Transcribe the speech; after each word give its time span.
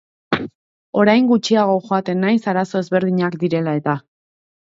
Orain 1.01 1.27
gutxiago 1.31 1.75
joaten 1.89 2.25
naiz 2.27 2.39
arazo 2.53 2.81
ezberdinak 2.85 3.39
direla 3.45 3.77
eta. 3.83 3.95